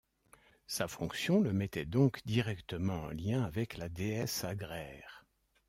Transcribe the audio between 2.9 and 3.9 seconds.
en lien avec la